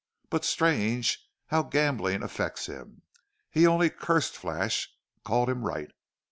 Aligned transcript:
But 0.31 0.43
strange 0.43 1.29
how 1.49 1.61
gambling 1.61 2.23
affects 2.23 2.65
him! 2.65 3.03
He 3.51 3.67
only 3.67 3.91
cursed 3.91 4.35
Flash 4.35 4.89
called 5.23 5.47
him 5.47 5.61
right. 5.63 5.91